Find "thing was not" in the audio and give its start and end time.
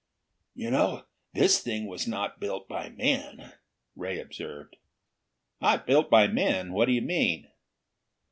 1.61-2.39